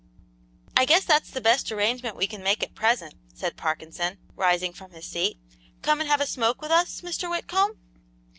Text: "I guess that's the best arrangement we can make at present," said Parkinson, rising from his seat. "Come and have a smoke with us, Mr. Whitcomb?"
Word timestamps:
"I 0.75 0.85
guess 0.85 1.05
that's 1.05 1.29
the 1.29 1.41
best 1.41 1.71
arrangement 1.71 2.15
we 2.15 2.25
can 2.25 2.41
make 2.41 2.63
at 2.63 2.73
present," 2.73 3.13
said 3.35 3.55
Parkinson, 3.55 4.17
rising 4.35 4.73
from 4.73 4.93
his 4.93 5.05
seat. 5.05 5.37
"Come 5.83 5.99
and 5.99 6.09
have 6.09 6.21
a 6.21 6.25
smoke 6.25 6.59
with 6.59 6.71
us, 6.71 7.01
Mr. 7.01 7.29
Whitcomb?" 7.29 7.77